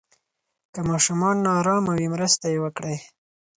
[0.73, 2.97] که ماشوم نا آرامه وي، مرسته یې وکړئ.